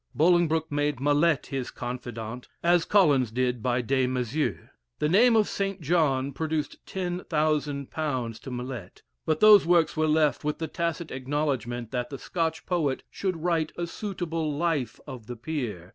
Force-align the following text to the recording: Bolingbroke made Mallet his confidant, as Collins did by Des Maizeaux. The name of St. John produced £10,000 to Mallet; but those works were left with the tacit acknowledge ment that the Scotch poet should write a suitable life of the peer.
Bolingbroke 0.15 0.71
made 0.71 0.99
Mallet 0.99 1.45
his 1.45 1.69
confidant, 1.69 2.47
as 2.63 2.85
Collins 2.85 3.29
did 3.29 3.61
by 3.61 3.81
Des 3.83 4.07
Maizeaux. 4.07 4.57
The 4.97 5.07
name 5.07 5.35
of 5.35 5.47
St. 5.47 5.79
John 5.79 6.31
produced 6.33 6.83
£10,000 6.87 8.39
to 8.39 8.49
Mallet; 8.51 9.03
but 9.27 9.41
those 9.41 9.67
works 9.67 9.95
were 9.95 10.07
left 10.07 10.43
with 10.43 10.57
the 10.57 10.67
tacit 10.67 11.11
acknowledge 11.11 11.67
ment 11.67 11.91
that 11.91 12.09
the 12.09 12.17
Scotch 12.17 12.65
poet 12.65 13.03
should 13.11 13.43
write 13.43 13.73
a 13.77 13.85
suitable 13.85 14.51
life 14.51 14.99
of 15.05 15.27
the 15.27 15.35
peer. 15.35 15.89